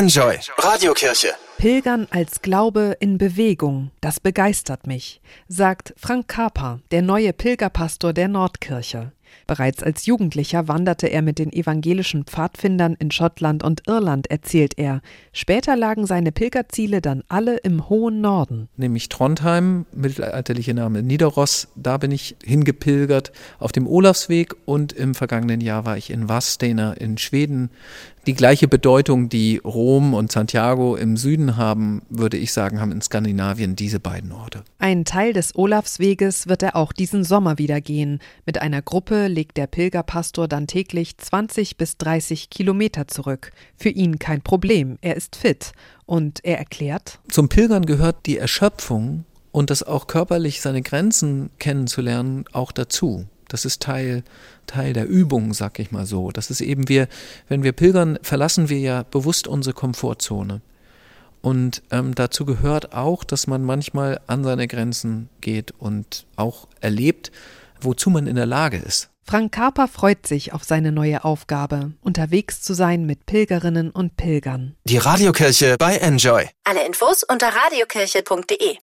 [0.00, 1.34] Enjoy Radiokirche.
[1.58, 8.28] Pilgern als Glaube in Bewegung, das begeistert mich, sagt Frank Kaper, der neue Pilgerpastor der
[8.28, 9.12] Nordkirche.
[9.46, 15.00] Bereits als Jugendlicher wanderte er mit den evangelischen Pfadfindern in Schottland und Irland, erzählt er.
[15.32, 18.68] Später lagen seine Pilgerziele dann alle im hohen Norden.
[18.76, 25.60] Nämlich Trondheim, mittelalterliche Name Niederross, da bin ich hingepilgert auf dem Olafsweg und im vergangenen
[25.60, 27.70] Jahr war ich in Vadstena in Schweden.
[28.26, 33.00] Die gleiche Bedeutung, die Rom und Santiago im Süden haben, würde ich sagen, haben in
[33.00, 34.62] Skandinavien diese beiden Orte.
[34.78, 38.18] Ein Teil des Olafsweges wird er auch diesen Sommer wieder gehen.
[38.44, 43.52] Mit einer Gruppe legt der Pilgerpastor dann täglich 20 bis 30 Kilometer zurück.
[43.76, 45.72] Für ihn kein Problem, er ist fit.
[46.06, 52.44] Und er erklärt, Zum Pilgern gehört die Erschöpfung und das auch körperlich seine Grenzen kennenzulernen
[52.52, 53.26] auch dazu.
[53.48, 54.22] Das ist Teil,
[54.66, 56.30] Teil der Übung, sag ich mal so.
[56.30, 57.08] Das ist eben wir,
[57.48, 60.60] wenn wir pilgern, verlassen wir ja bewusst unsere Komfortzone.
[61.42, 67.32] Und ähm, dazu gehört auch, dass man manchmal an seine Grenzen geht und auch erlebt,
[67.80, 69.09] wozu man in der Lage ist.
[69.24, 74.76] Frank Kaper freut sich auf seine neue Aufgabe, unterwegs zu sein mit Pilgerinnen und Pilgern.
[74.84, 76.48] Die Radiokirche bei Enjoy.
[76.64, 78.78] Alle Infos unter radiokirche.de